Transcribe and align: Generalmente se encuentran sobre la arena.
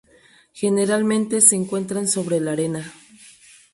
Generalmente 0.55 1.41
se 1.41 1.55
encuentran 1.55 2.07
sobre 2.07 2.39
la 2.39 2.53
arena. 2.53 2.91